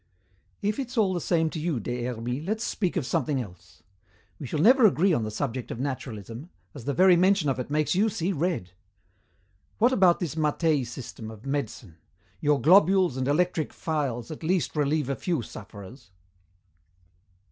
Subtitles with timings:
[0.63, 3.83] "If it's all the same to you, Des Hermies, let's speak of something else.
[4.39, 7.69] We shall never agree on the subject of naturalism, as the very mention of it
[7.69, 8.71] makes you see red.
[9.77, 11.99] What about this Mattei system of medicine?
[12.39, 16.09] Your globules and electric phials at least relieve a few sufferers?"